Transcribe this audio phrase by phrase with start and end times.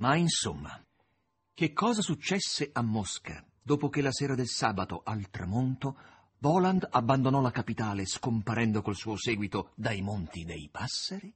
[0.00, 0.82] Ma insomma,
[1.52, 5.96] che cosa successe a Mosca dopo che la sera del sabato al tramonto
[6.38, 11.30] Voland abbandonò la capitale scomparendo col suo seguito dai monti dei passeri?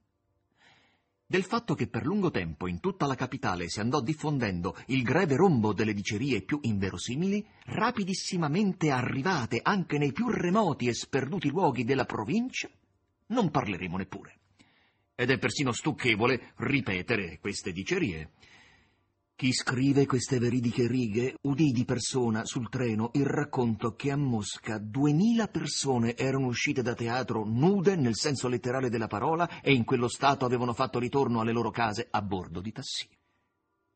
[1.27, 5.35] Del fatto che per lungo tempo in tutta la capitale si andò diffondendo il greve
[5.35, 12.05] rombo delle dicerie più inverosimili, rapidissimamente arrivate anche nei più remoti e sperduti luoghi della
[12.05, 12.67] provincia,
[13.27, 14.39] non parleremo neppure.
[15.13, 18.31] Ed è persino stucchevole ripetere queste dicerie.
[19.37, 24.77] Chi scrive queste veridiche righe udì di persona sul treno il racconto che a Mosca
[24.77, 30.07] duemila persone erano uscite da teatro nude nel senso letterale della parola e in quello
[30.07, 33.09] stato avevano fatto ritorno alle loro case a bordo di tassì.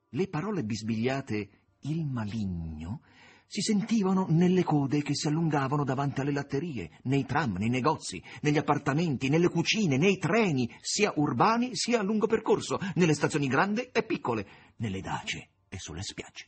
[0.10, 1.50] Le parole bisbigliate
[1.84, 3.04] il maligno
[3.52, 8.60] si sentivano nelle code che si allungavano davanti alle latterie, nei tram, nei negozi, negli
[8.60, 14.04] appartamenti, nelle cucine, nei treni, sia urbani sia a lungo percorso, nelle stazioni grandi e
[14.04, 16.46] piccole, nelle dace e sulle spiagge.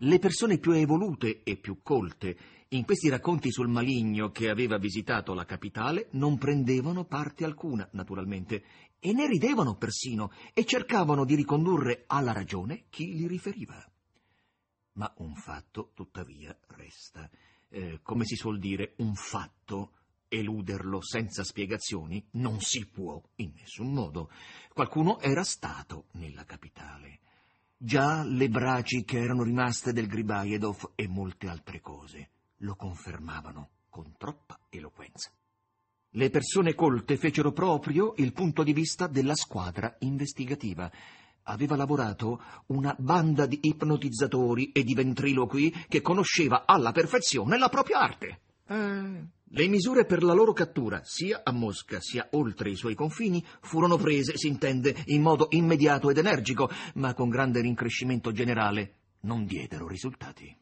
[0.00, 2.36] Le persone più evolute e più colte
[2.68, 8.62] in questi racconti sul maligno che aveva visitato la capitale non prendevano parte alcuna, naturalmente,
[8.98, 13.82] e ne ridevano persino e cercavano di ricondurre alla ragione chi li riferiva.
[14.96, 17.28] Ma un fatto, tuttavia, resta.
[17.68, 19.92] Eh, come si suol dire, un fatto,
[20.28, 24.30] eluderlo senza spiegazioni, non si può in nessun modo.
[24.72, 27.20] Qualcuno era stato nella capitale.
[27.76, 32.30] Già le braci che erano rimaste del Gribajedov e molte altre cose
[32.60, 35.30] lo confermavano con troppa eloquenza.
[36.10, 40.90] Le persone colte fecero proprio il punto di vista della squadra investigativa
[41.46, 47.98] aveva lavorato una banda di ipnotizzatori e di ventriloqui che conosceva alla perfezione la propria
[47.98, 48.40] arte.
[48.68, 53.44] Eh, le misure per la loro cattura, sia a Mosca sia oltre i suoi confini,
[53.60, 59.46] furono prese, si intende, in modo immediato ed energico, ma con grande rincrescimento generale non
[59.46, 60.54] diedero risultati.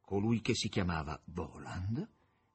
[0.00, 2.08] Colui che si chiamava Voland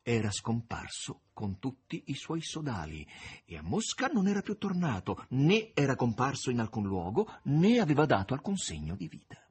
[0.03, 3.07] era scomparso con tutti i suoi sodali
[3.45, 8.05] e a Mosca non era più tornato, né era comparso in alcun luogo, né aveva
[8.05, 9.41] dato alcun segno di vita.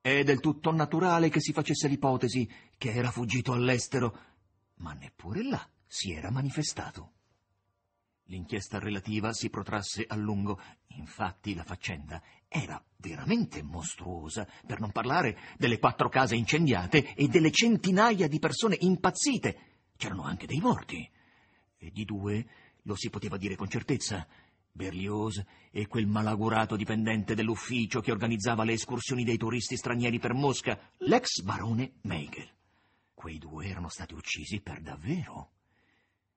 [0.00, 4.16] È del tutto naturale che si facesse l'ipotesi che era fuggito all'estero,
[4.76, 7.14] ma neppure là si era manifestato.
[8.26, 15.38] L'inchiesta relativa si protrasse a lungo, infatti la faccenda era veramente mostruosa, per non parlare
[15.56, 19.67] delle quattro case incendiate e delle centinaia di persone impazzite
[19.98, 21.10] C'erano anche dei morti.
[21.76, 22.46] E di due
[22.82, 24.24] lo si poteva dire con certezza.
[24.70, 30.78] Berlioz e quel malaugurato dipendente dell'ufficio che organizzava le escursioni dei turisti stranieri per Mosca,
[30.98, 32.48] l'ex barone Meigel.
[33.12, 35.50] Quei due erano stati uccisi per davvero.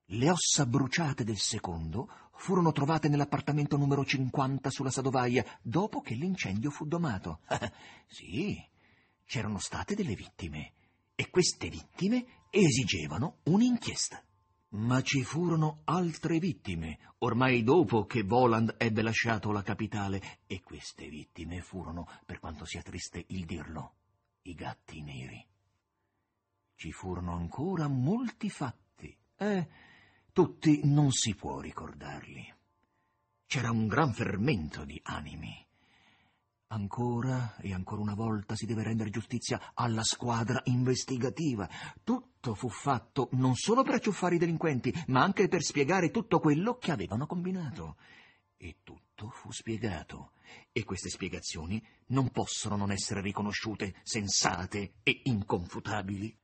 [0.05, 6.72] Le ossa bruciate del secondo furono trovate nell'appartamento numero 50 sulla Sadovaia dopo che l'incendio
[6.72, 7.41] fu domato.
[8.07, 8.59] sì,
[9.23, 10.73] c'erano state delle vittime
[11.13, 14.23] e queste vittime esigevano un'inchiesta.
[14.73, 21.09] Ma ci furono altre vittime, ormai dopo che Voland ebbe lasciato la capitale, e queste
[21.09, 23.95] vittime furono, per quanto sia triste il dirlo,
[24.44, 25.45] i gatti neri.
[26.75, 29.67] Ci furono ancora molti fatti, e
[30.31, 32.53] tutti non si può ricordarli.
[33.45, 35.67] C'era un gran fermento di animi.
[36.67, 41.69] Ancora e ancora una volta si deve rendere giustizia alla squadra investigativa.
[42.41, 46.75] Tutto fu fatto non solo per acciuffare i delinquenti, ma anche per spiegare tutto quello
[46.78, 47.97] che avevano combinato.
[48.57, 50.31] E tutto fu spiegato.
[50.72, 56.35] E queste spiegazioni non possono non essere riconosciute sensate e inconfutabili.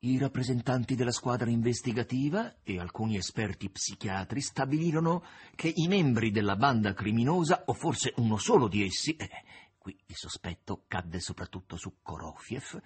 [0.00, 5.22] I rappresentanti della squadra investigativa e alcuni esperti psichiatri stabilirono
[5.54, 9.30] che i membri della banda criminosa, o forse uno solo di essi, eh,
[9.78, 12.82] qui il sospetto cadde soprattutto su Korofiev,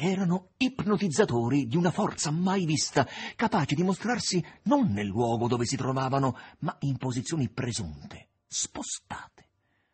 [0.00, 3.06] erano ipnotizzatori di una forza mai vista,
[3.36, 9.48] capaci di mostrarsi non nel luogo dove si trovavano, ma in posizioni presunte, spostate.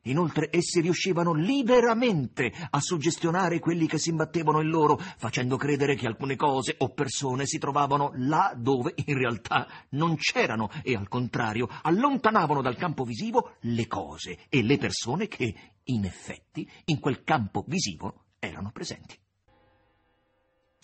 [0.06, 6.06] Inoltre essi riuscivano liberamente a suggestionare quelli che si imbattevano in loro, facendo credere che
[6.06, 11.68] alcune cose o persone si trovavano là dove in realtà non c'erano e al contrario
[11.82, 15.52] allontanavano dal campo visivo le cose e le persone che
[15.82, 19.18] in effetti in quel campo visivo erano presenti.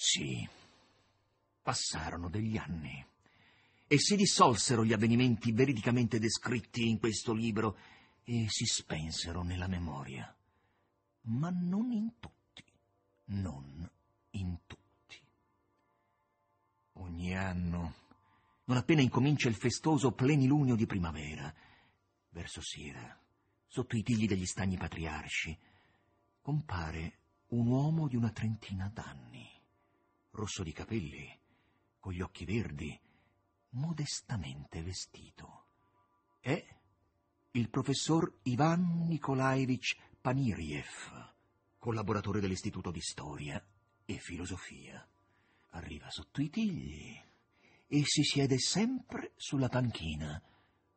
[0.04, 0.46] Sì,
[1.62, 3.06] passarono degli anni
[3.86, 7.78] e si dissolsero gli avvenimenti veridicamente descritti in questo libro
[8.24, 10.36] e si spensero nella memoria,
[11.26, 12.64] ma non in tutti,
[13.26, 13.88] non
[14.30, 15.20] in tutti.
[16.94, 17.94] Ogni anno,
[18.64, 21.54] non appena incomincia il festoso plenilunio di primavera,
[22.30, 23.16] verso sera,
[23.68, 25.56] sotto i tigli degli stagni patriarci,
[26.40, 27.18] compare
[27.50, 29.51] un uomo di una trentina d'anni,
[30.32, 31.26] rosso di capelli,
[31.98, 32.98] con gli occhi verdi,
[33.70, 35.66] modestamente vestito.
[36.40, 36.64] È
[37.52, 41.32] il professor Ivan Nikolaevich Paniriev,
[41.78, 43.64] collaboratore dell'Istituto di Storia
[44.04, 45.06] e Filosofia.
[45.70, 47.18] Arriva sotto i tigli
[47.86, 50.42] e si siede sempre sulla panchina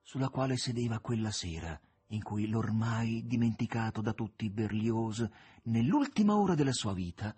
[0.06, 1.78] sulla quale sedeva quella sera
[2.10, 5.28] in cui l'ormai dimenticato da tutti Berlioz,
[5.64, 7.36] nell'ultima ora della sua vita,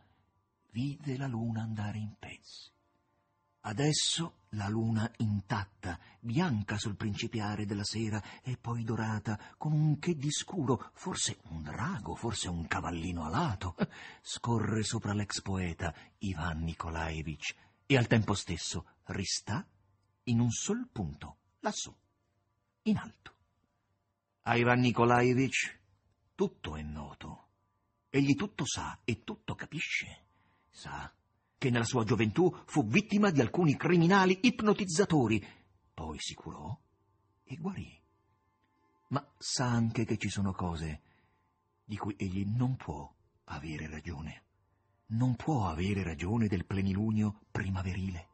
[0.78, 2.70] vide la luna andare in pezzi.
[3.62, 10.16] Adesso la luna intatta, bianca sul principiare della sera e poi dorata, con un che
[10.16, 13.76] di scuro, forse un drago, forse un cavallino alato,
[14.22, 17.56] scorre sopra l'ex poeta Ivan Nikolaevich
[17.88, 19.68] e al tempo stesso rista
[20.26, 21.92] in un sol punto, lassù,
[22.84, 23.34] in alto.
[24.44, 25.80] A Ivan Nikolaevich
[26.36, 27.48] tutto è noto.
[28.10, 30.26] Egli tutto sa e tutto capisce.
[30.78, 31.12] Sa
[31.58, 35.44] che nella sua gioventù fu vittima di alcuni criminali ipnotizzatori,
[35.92, 36.80] poi si curò
[37.44, 38.00] e guarì.
[39.08, 41.02] Ma sa anche che ci sono cose
[41.84, 43.12] di cui egli non può
[43.46, 44.44] avere ragione.
[45.08, 48.28] Non può avere ragione del plenilunio primaverile.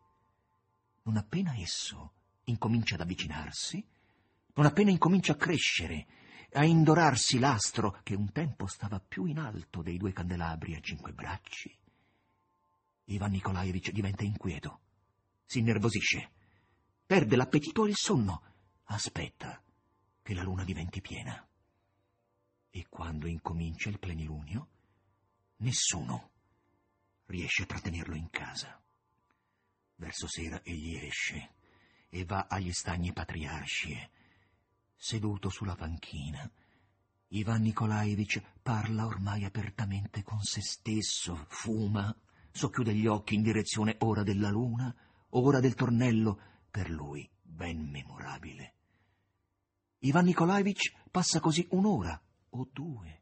[1.03, 2.11] Non appena esso
[2.45, 3.87] incomincia ad avvicinarsi,
[4.55, 6.07] non appena incomincia a crescere,
[6.51, 11.13] a indorarsi l'astro che un tempo stava più in alto dei due candelabri a cinque
[11.13, 11.73] bracci,
[13.05, 14.81] Ivan Nikolaevich diventa inquieto,
[15.45, 16.31] si innervosisce,
[17.05, 18.41] perde l'appetito e il sonno,
[18.85, 19.61] aspetta
[20.21, 21.47] che la luna diventi piena.
[22.69, 24.67] E quando incomincia il plenilunio,
[25.57, 26.31] nessuno
[27.25, 28.81] riesce a trattenerlo in casa.
[29.95, 31.55] Verso sera egli esce
[32.09, 34.09] e va agli stagni patriarci
[34.95, 36.49] seduto sulla panchina.
[37.29, 42.15] Ivan Nikolaevich parla ormai apertamente con se stesso, fuma,
[42.53, 44.95] socchiude gli occhi in direzione ora della luna,
[45.29, 46.39] ora del tornello,
[46.71, 48.75] per lui ben memorabile.
[49.99, 53.21] Ivan Nikolaevich passa così un'ora o due,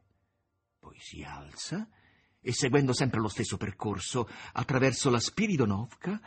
[0.78, 1.88] poi si alza
[2.40, 6.20] e, seguendo sempre lo stesso percorso, attraverso la Spiridonovka,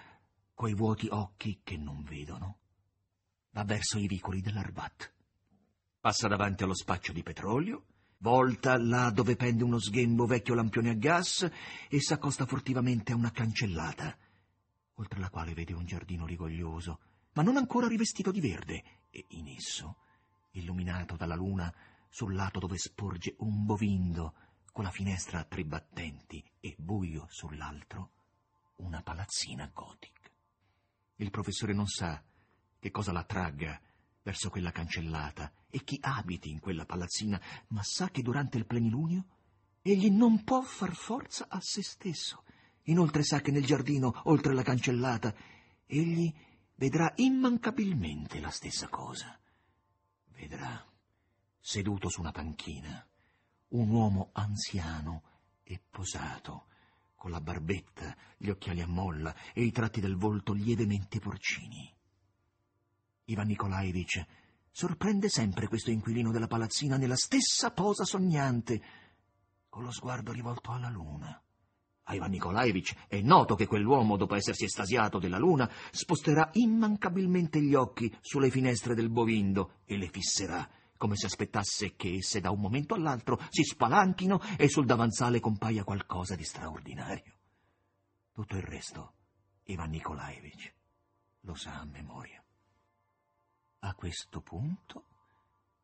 [0.54, 2.60] coi vuoti occhi che non vedono,
[3.52, 5.14] va verso i vicoli dell'Arbat
[6.06, 7.86] passa davanti allo spaccio di petrolio,
[8.20, 11.50] volta là dove pende uno sghembo vecchio lampione a gas
[11.90, 14.18] e s'accosta furtivamente a una cancellata,
[14.96, 17.00] oltre la quale vede un giardino rigoglioso,
[17.34, 19.98] ma non ancora rivestito di verde, e in esso,
[20.52, 21.74] illuminato dalla luna,
[22.10, 24.34] sul lato dove sporge un bovindo,
[24.72, 28.12] con la finestra a tre battenti e buio sull'altro,
[28.78, 30.30] una palazzina gotica.
[31.18, 32.22] Il professore non sa
[32.78, 33.80] che cosa la tragga
[34.26, 39.26] verso quella cancellata e chi abiti in quella palazzina, ma sa che durante il plenilunio
[39.84, 42.44] egli non può far forza a se stesso.
[42.86, 45.32] Inoltre sa che nel giardino, oltre la cancellata,
[45.86, 46.34] egli
[46.74, 49.40] vedrà immancabilmente la stessa cosa.
[50.34, 50.84] Vedrà,
[51.60, 53.08] seduto su una panchina,
[53.70, 55.22] un uomo anziano
[55.62, 56.66] e posato,
[57.16, 61.95] con la barbetta, gli occhiali a molla e i tratti del volto lievemente porcini.
[63.26, 64.24] Ivan Nikolaevich
[64.70, 68.82] sorprende sempre questo inquilino della palazzina nella stessa posa sognante,
[69.70, 71.42] con lo sguardo rivolto alla luna.
[72.08, 77.74] A Ivan Nikolaevich è noto che quell'uomo, dopo essersi estasiato della luna, sposterà immancabilmente gli
[77.74, 82.60] occhi sulle finestre del bovindo e le fisserà, come se aspettasse che esse da un
[82.60, 87.34] momento all'altro si spalanchino e sul davanzale compaia qualcosa di straordinario.
[88.32, 89.14] Tutto il resto,
[89.64, 90.74] Ivan Nikolaevich
[91.42, 92.45] lo sa a memoria.
[93.80, 95.06] A questo punto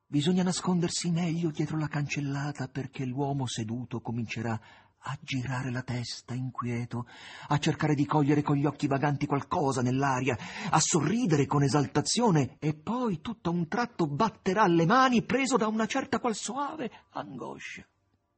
[0.06, 4.60] bisogna nascondersi meglio dietro la cancellata perché l'uomo seduto comincerà
[5.04, 7.08] a girare la testa inquieto,
[7.48, 10.38] a cercare di cogliere con gli occhi vaganti qualcosa nell'aria,
[10.70, 15.68] a sorridere con esaltazione e poi tutto a un tratto batterà le mani preso da
[15.68, 17.86] una certa qual soave angoscia.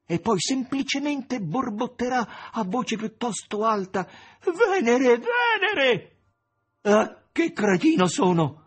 [0.05, 4.07] E poi semplicemente borbotterà a voce piuttosto alta
[4.41, 6.17] Venere, Venere!
[6.81, 8.62] Ah, che cretino sono!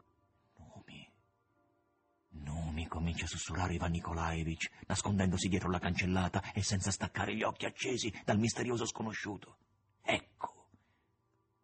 [3.06, 8.12] Comincia a sussurrare Ivan Nikolaevich, nascondendosi dietro la cancellata e senza staccare gli occhi accesi
[8.24, 9.58] dal misterioso sconosciuto.
[10.02, 10.70] Ecco,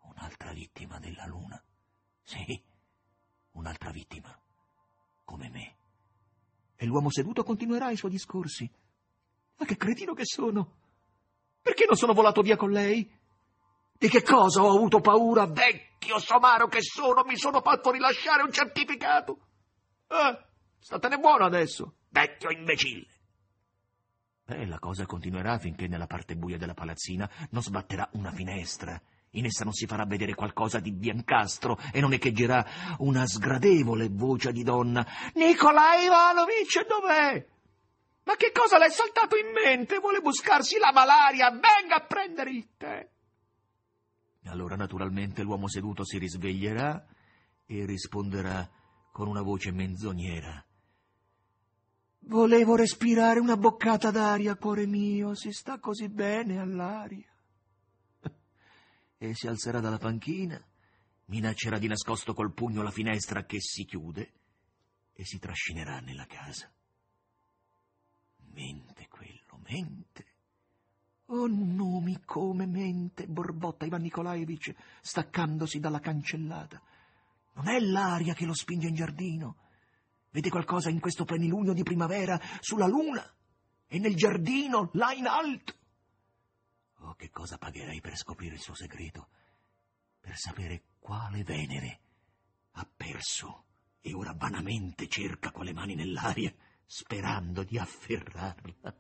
[0.03, 1.61] un'altra vittima della luna.
[2.23, 2.63] Sì,
[3.55, 4.41] un'altra vittima,
[5.25, 5.77] come me.
[6.77, 8.71] E l'uomo seduto continuerà i suoi discorsi.
[9.57, 10.77] Ma che cretino che sono!
[11.61, 13.19] Perché non sono volato via con lei?
[13.99, 17.25] Di che cosa ho avuto paura, vecchio somaro che sono?
[17.25, 19.39] Mi sono fatto rilasciare un certificato.
[20.07, 20.47] Ah,
[20.83, 23.07] Statene buono adesso, vecchio imbecille.
[24.45, 29.01] E la cosa continuerà finché nella parte buia della palazzina non sbatterà una finestra.
[29.35, 34.51] In essa non si farà vedere qualcosa di biancastro e non echeggerà una sgradevole voce
[34.51, 35.07] di donna.
[35.35, 37.47] Nicola Ivanovic, dov'è?
[38.25, 40.01] Ma che cosa le è saltato in mente?
[40.01, 41.49] Vuole buscarsi la malaria?
[41.51, 43.09] Venga a prendere il tè.
[44.47, 47.07] Allora naturalmente l'uomo seduto si risveglierà
[47.65, 48.69] e risponderà
[49.13, 50.67] con una voce menzognera.
[52.25, 57.29] Volevo respirare una boccata d'aria, cuore mio, si sta così bene all'aria.
[59.19, 60.61] E si alzerà dalla panchina,
[61.27, 64.33] minaccerà di nascosto col pugno la finestra che si chiude
[65.13, 66.73] e si trascinerà nella casa.
[68.53, 70.27] Mente quello, mente.
[71.27, 76.81] Oh, nomi come mente, borbotta Ivan Nikolaevich, staccandosi dalla cancellata.
[77.55, 79.57] Non è l'aria che lo spinge in giardino.
[80.33, 83.23] Vede qualcosa in questo plenilunio di primavera sulla luna
[83.87, 85.75] e nel giardino, là in alto.
[87.01, 89.29] Oh, che cosa pagherei per scoprire il suo segreto,
[90.19, 92.01] per sapere quale Venere
[92.73, 93.65] ha perso
[94.01, 96.53] e ora vanamente cerca con le mani nell'aria,
[96.87, 98.97] sperando di afferrarla.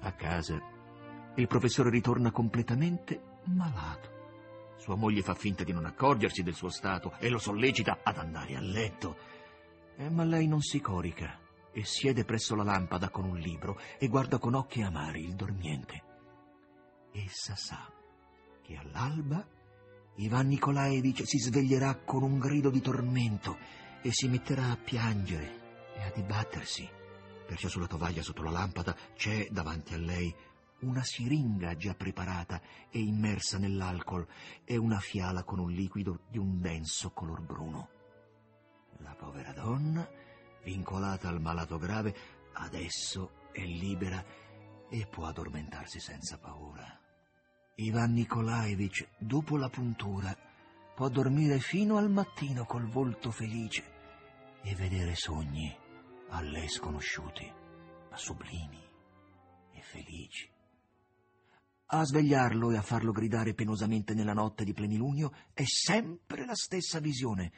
[0.00, 0.58] A casa,
[1.36, 4.10] il professore ritorna completamente malato.
[4.78, 8.56] Sua moglie fa finta di non accorgersi del suo stato e lo sollecita ad andare
[8.56, 9.16] a letto.
[9.96, 11.38] Eh, ma lei non si corica
[11.72, 16.02] e siede presso la lampada con un libro e guarda con occhi amari il dormiente.
[17.12, 17.90] Essa sa
[18.62, 19.46] che all'alba
[20.16, 23.56] Ivan Nikolaevich si sveglierà con un grido di tormento
[24.02, 25.60] e si metterà a piangere
[25.94, 26.88] e a dibattersi.
[27.46, 30.34] Perciò sulla tovaglia sotto la lampada c'è davanti a lei
[30.80, 34.26] una siringa già preparata e immersa nell'alcol
[34.64, 37.88] e una fiala con un liquido di un denso color bruno.
[39.02, 40.08] La povera donna,
[40.62, 42.14] vincolata al malato grave,
[42.54, 44.24] adesso è libera
[44.88, 47.00] e può addormentarsi senza paura.
[47.76, 50.36] Ivan Nikolaevich, dopo la puntura,
[50.94, 53.82] può dormire fino al mattino col volto felice
[54.62, 55.74] e vedere sogni
[56.28, 57.50] a lei sconosciuti,
[58.10, 58.80] ma sublimi
[59.72, 60.50] e felici.
[61.86, 67.00] A svegliarlo e a farlo gridare penosamente nella notte di plenilunio è sempre la stessa
[67.00, 67.52] visione.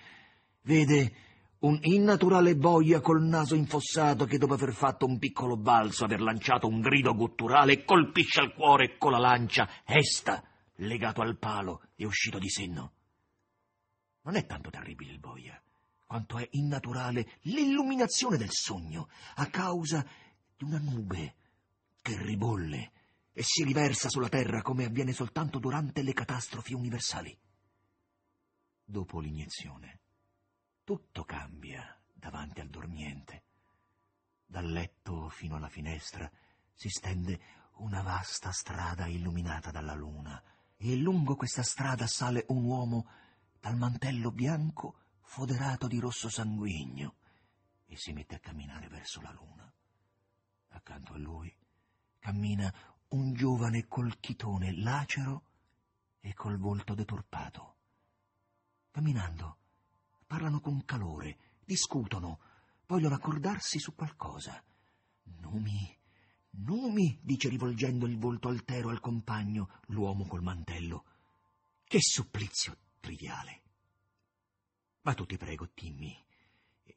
[0.63, 1.34] Vede
[1.65, 6.67] un innaturale boia col naso infossato che dopo aver fatto un piccolo balzo, aver lanciato
[6.67, 10.45] un grido gutturale, colpisce al cuore con la lancia, esta,
[10.77, 12.93] legato al palo e uscito di senno.
[14.23, 15.61] Non è tanto terribile il boia,
[16.05, 20.07] quanto è innaturale l'illuminazione del sogno, a causa
[20.57, 21.35] di una nube
[22.03, 22.93] che ribolle
[23.33, 27.35] e si riversa sulla terra come avviene soltanto durante le catastrofi universali.
[28.85, 30.01] Dopo l'iniezione,
[30.85, 33.43] tutto cambia davanti al dormiente.
[34.45, 36.31] Dal letto fino alla finestra
[36.75, 37.41] si stende
[37.77, 40.41] una vasta strada illuminata dalla luna
[40.77, 43.09] e lungo questa strada sale un uomo
[43.59, 47.17] dal mantello bianco foderato di rosso sanguigno
[47.87, 49.73] e si mette a camminare verso la luna.
[50.69, 51.53] Accanto a lui
[52.19, 52.73] cammina
[53.09, 55.45] un giovane col chitone lacero
[56.21, 57.77] e col volto deturpato.
[58.91, 59.59] Camminando,
[60.35, 62.41] parlano con calore, discutono,
[62.87, 64.61] vogliono accordarsi su qualcosa.
[65.23, 65.97] Numi,
[66.51, 71.05] Numi, dice rivolgendo il volto altero al compagno, l'uomo col mantello.
[71.85, 73.63] Che supplizio triviale.
[75.03, 76.21] Ma tu ti prego, dimmi.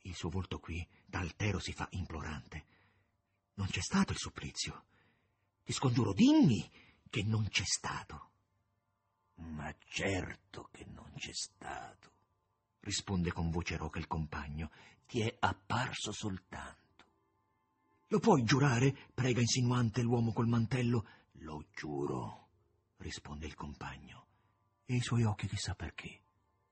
[0.02, 2.66] Il suo volto qui, da altero, si fa implorante.
[3.54, 4.86] Non c'è stato il supplizio.
[5.64, 6.68] Ti scongiuro, dimmi
[7.08, 8.32] che non c'è stato.
[9.36, 12.17] Ma certo che non c'è stato,
[12.88, 14.72] risponde con voce roca il compagno.
[15.06, 17.06] Ti è apparso soltanto.
[18.08, 18.96] Lo puoi giurare?
[19.14, 21.06] prega insinuante l'uomo col mantello.
[21.42, 22.48] Lo giuro,
[22.98, 24.26] risponde il compagno.
[24.86, 26.22] E i suoi occhi, chissà perché,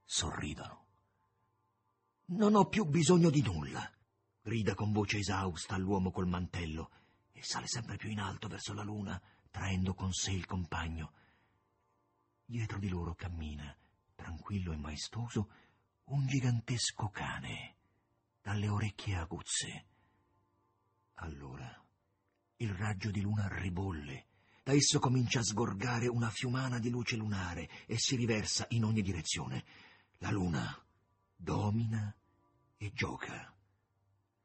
[0.05, 0.83] sorridono.
[2.27, 3.91] Non ho più bisogno di nulla,
[4.41, 6.91] grida con voce esausta l'uomo col mantello
[7.33, 11.11] e sale sempre più in alto verso la luna, traendo con sé il compagno.
[12.45, 13.75] Dietro di loro cammina,
[14.15, 15.49] tranquillo e maestoso,
[16.05, 17.75] un gigantesco cane,
[18.41, 19.85] dalle orecchie aguzze.
[21.15, 21.83] Allora
[22.57, 24.27] il raggio di luna ribolle,
[24.63, 29.01] da esso comincia a sgorgare una fiumana di luce lunare e si riversa in ogni
[29.01, 29.65] direzione.
[30.19, 30.83] La luna
[31.35, 32.15] domina
[32.77, 33.53] e gioca.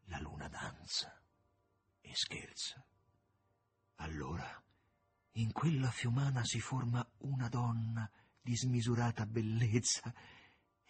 [0.07, 1.23] La luna danza
[2.00, 2.85] e scherza.
[3.97, 4.62] Allora,
[5.35, 8.11] in quella fiumana si forma una donna
[8.43, 10.12] di smisurata bellezza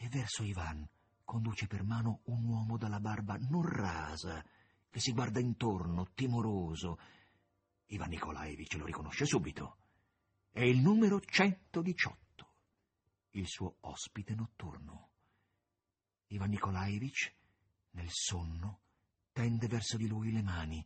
[0.03, 0.89] e verso Ivan
[1.25, 4.43] conduce per mano un uomo dalla barba non rasa
[4.89, 6.99] che si guarda intorno, timoroso.
[7.89, 9.77] Ivan Nikolaevich lo riconosce subito.
[10.51, 12.53] È il numero 118,
[13.33, 15.11] il suo ospite notturno.
[16.29, 17.35] Ivan Nikolaevich,
[17.91, 18.81] nel sonno,
[19.33, 20.85] tende verso di lui le mani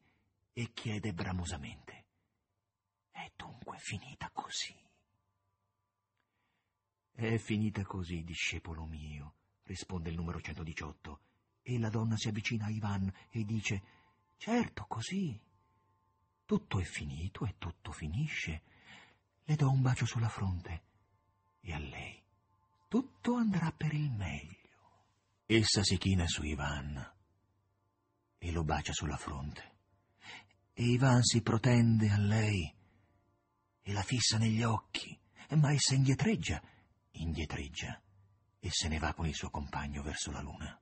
[0.52, 2.06] e chiede bramosamente.
[3.12, 4.76] È dunque finita così.
[7.14, 11.20] È finita così, discepolo mio, risponde il numero 118,
[11.62, 13.82] e la donna si avvicina a Ivan e dice,
[14.36, 15.40] certo, così.
[16.44, 18.62] Tutto è finito e tutto finisce.
[19.44, 20.82] Le do un bacio sulla fronte
[21.60, 22.22] e a lei
[22.94, 24.62] tutto andrà per il meglio.
[25.46, 27.12] Essa si china su Ivan
[28.38, 29.72] e lo bacia sulla fronte.
[30.72, 32.72] E Ivan si protende a lei
[33.82, 35.18] e la fissa negli occhi,
[35.56, 36.62] ma essa indietreggia,
[37.14, 38.00] indietreggia
[38.58, 40.80] e se ne va con il suo compagno verso la luna.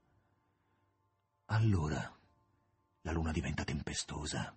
[1.46, 2.18] Allora
[3.02, 4.56] la luna diventa tempestosa,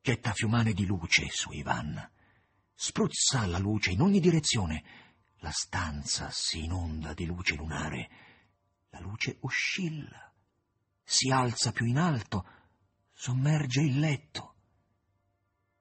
[0.00, 2.10] getta fiumane di luce su Ivan,
[2.74, 4.84] spruzza la luce in ogni direzione,
[5.36, 8.10] la stanza si inonda di luce lunare,
[8.90, 10.32] la luce oscilla,
[11.02, 12.44] si alza più in alto,
[13.12, 14.56] sommerge il letto.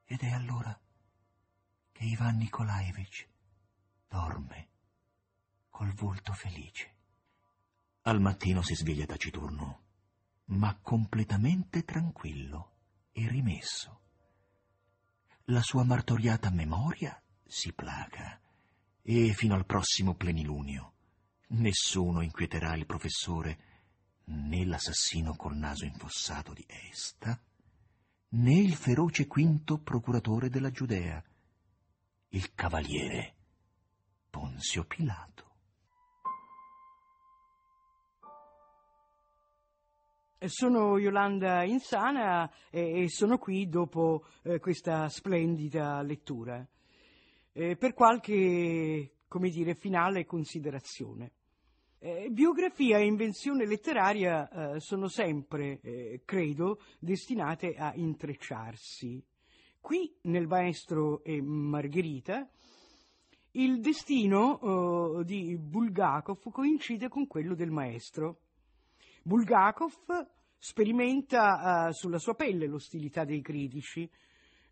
[0.06, 0.80] Ed è allora
[1.92, 3.28] che Ivan Nikolaevich
[4.08, 4.71] dorme
[5.82, 6.96] col volto felice.
[8.02, 9.80] Al mattino si sveglia taciturno,
[10.50, 12.74] ma completamente tranquillo
[13.12, 14.02] e rimesso.
[15.46, 18.40] La sua martoriata memoria si placa
[19.02, 20.94] e fino al prossimo plenilunio
[21.48, 23.58] nessuno inquieterà il professore,
[24.26, 27.42] né l'assassino col naso infossato di Esta,
[28.30, 31.24] né il feroce quinto procuratore della Giudea,
[32.30, 33.36] il cavaliere
[34.30, 35.51] Ponzio Pilato.
[40.48, 46.68] Sono Yolanda Insana e sono qui dopo eh, questa splendida lettura
[47.54, 51.32] eh, per qualche, come dire, finale considerazione.
[52.00, 59.24] Eh, biografia e invenzione letteraria eh, sono sempre, eh, credo, destinate a intrecciarsi.
[59.80, 62.50] Qui, nel Maestro e Margherita,
[63.52, 68.41] il destino eh, di Bulgakov coincide con quello del maestro.
[69.24, 69.94] Bulgakov
[70.58, 74.10] sperimenta uh, sulla sua pelle l'ostilità dei critici.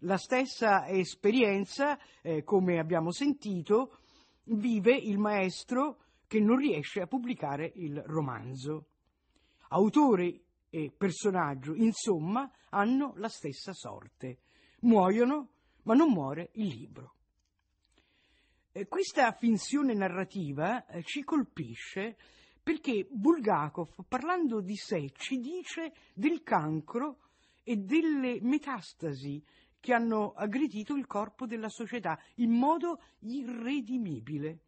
[0.03, 3.97] La stessa esperienza, eh, come abbiamo sentito,
[4.43, 8.85] vive il maestro che non riesce a pubblicare il romanzo.
[9.69, 14.39] Autore e personaggio, insomma, hanno la stessa sorte.
[14.81, 15.49] Muoiono,
[15.83, 17.15] ma non muore il libro.
[18.71, 22.17] Eh, questa finzione narrativa eh, ci colpisce
[22.69, 27.17] perché Bulgakov, parlando di sé, ci dice del cancro
[27.63, 29.43] e delle metastasi
[29.79, 34.60] che hanno aggredito il corpo della società in modo irredimibile.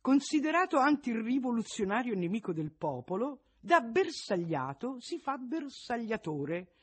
[0.00, 6.76] Considerato antirivoluzionario nemico del popolo, da bersagliato si fa bersagliatore,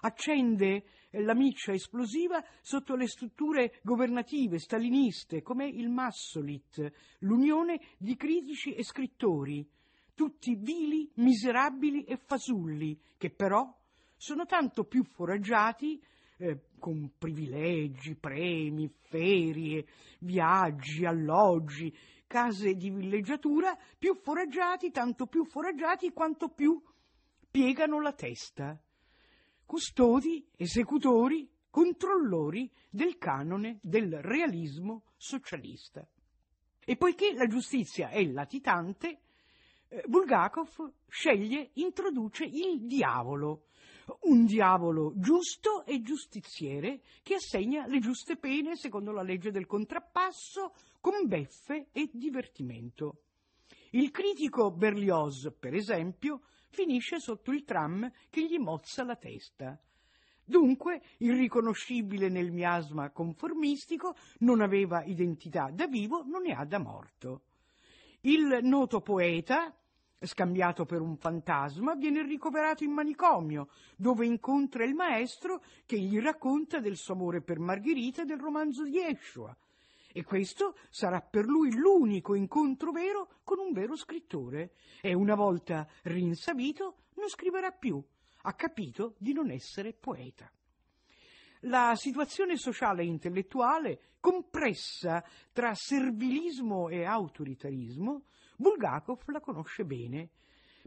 [0.00, 8.74] accende la miccia esplosiva sotto le strutture governative staliniste come il Massolit, l'unione di critici
[8.74, 9.66] e scrittori,
[10.14, 13.72] tutti vili, miserabili e fasulli, che però
[14.16, 16.02] sono tanto più foraggiati
[16.38, 19.86] eh, con privilegi, premi, ferie,
[20.20, 21.94] viaggi, alloggi,
[22.26, 26.80] case di villeggiatura, più foraggiati, tanto più foraggiati quanto più
[27.50, 28.78] piegano la testa
[29.68, 36.08] custodi, esecutori, controllori del canone del realismo socialista.
[36.82, 39.20] E poiché la giustizia è latitante,
[39.88, 43.66] eh, Bulgakov sceglie, introduce il diavolo,
[44.22, 50.72] un diavolo giusto e giustiziere che assegna le giuste pene secondo la legge del contrappasso
[50.98, 53.24] con beffe e divertimento.
[53.90, 59.80] Il critico Berlioz, per esempio, finisce sotto il tram che gli mozza la testa.
[60.44, 67.42] Dunque, irriconoscibile nel miasma conformistico, non aveva identità da vivo, non ne ha da morto.
[68.20, 69.74] Il noto poeta,
[70.20, 76.80] scambiato per un fantasma, viene ricoverato in manicomio, dove incontra il maestro che gli racconta
[76.80, 79.56] del suo amore per Margherita e del romanzo di Yeshua.
[80.18, 84.72] E questo sarà per lui l'unico incontro vero con un vero scrittore.
[85.00, 88.02] E una volta rinsavito non scriverà più.
[88.42, 90.50] Ha capito di non essere poeta.
[91.60, 98.24] La situazione sociale e intellettuale, compressa tra servilismo e autoritarismo,
[98.56, 100.30] Bulgakov la conosce bene.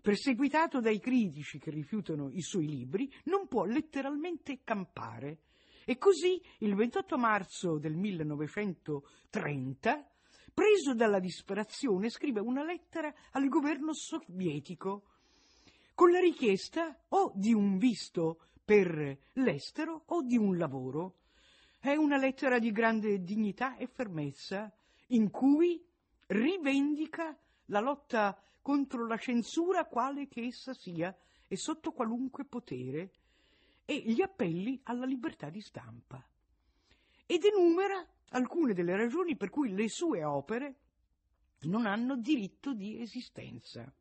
[0.02, 5.40] perseguitato dai critici che rifiutano i suoi libri, non può letteralmente campare.
[5.92, 10.10] E così, il 28 marzo del 1930,
[10.54, 15.04] preso dalla disperazione, scrive una lettera al governo sovietico
[15.94, 21.16] con la richiesta o di un visto per l'estero o di un lavoro.
[21.78, 24.74] È una lettera di grande dignità e fermezza
[25.08, 25.86] in cui
[26.28, 31.14] rivendica la lotta contro la censura quale che essa sia
[31.50, 33.12] e sotto qualunque potere
[33.92, 36.26] e gli appelli alla libertà di stampa.
[37.26, 40.76] Ed enumera alcune delle ragioni per cui le sue opere
[41.64, 43.94] non hanno diritto di esistenza.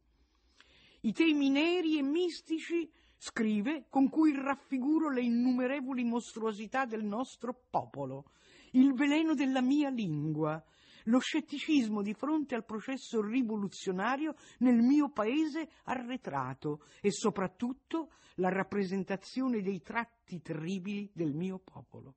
[1.00, 8.30] I temi neri e mistici, scrive, con cui raffiguro le innumerevoli mostruosità del nostro popolo,
[8.72, 10.64] il veleno della mia lingua,
[11.04, 19.62] lo scetticismo di fronte al processo rivoluzionario nel mio paese arretrato e soprattutto la rappresentazione
[19.62, 22.14] dei tratti terribili del mio popolo.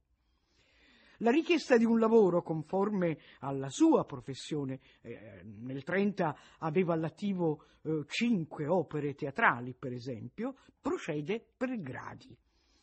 [1.17, 8.03] La richiesta di un lavoro conforme alla sua professione, eh, nel 30 aveva all'attivo eh,
[8.07, 12.35] cinque opere teatrali, per esempio, procede per gradi,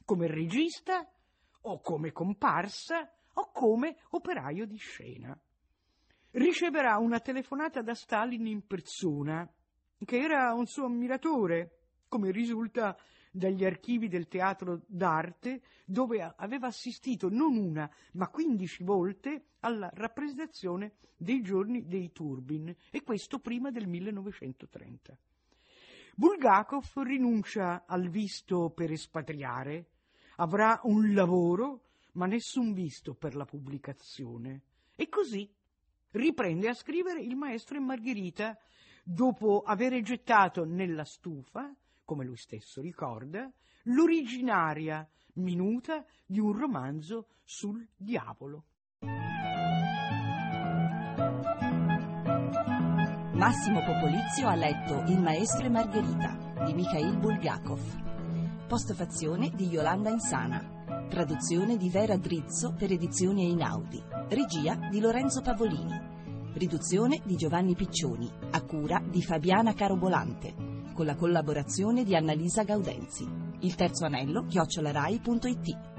[0.04, 1.06] come regista
[1.62, 5.38] o come comparsa o come operaio di scena
[6.32, 9.48] riceverà una telefonata da Stalin in persona,
[10.04, 12.96] che era un suo ammiratore, come risulta
[13.30, 20.94] dagli archivi del teatro d'arte, dove aveva assistito non una, ma quindici volte alla rappresentazione
[21.16, 25.16] dei giorni dei Turbin, e questo prima del 1930.
[26.16, 29.86] Bulgakov rinuncia al visto per espatriare,
[30.36, 34.62] avrà un lavoro, ma nessun visto per la pubblicazione.
[34.96, 35.48] E così
[36.12, 38.56] riprende a scrivere Il maestro e Margherita
[39.02, 41.72] dopo aver gettato nella stufa,
[42.04, 43.50] come lui stesso ricorda,
[43.84, 48.64] l'originaria minuta di un romanzo sul diavolo.
[53.34, 60.79] Massimo Popolizio ha letto Il maestro e Margherita di Mikhail Bulgakov, postfazione di Yolanda Insana.
[61.10, 64.00] Traduzione di Vera Drizzo per edizioni Einaudi.
[64.28, 66.00] Regia di Lorenzo Pavolini.
[66.54, 70.54] Riduzione di Giovanni Piccioni, a cura di Fabiana Carobolante,
[70.94, 73.28] con la collaborazione di Annalisa Gaudenzi.
[73.62, 75.89] Il terzo anello, chiocciolarai.it.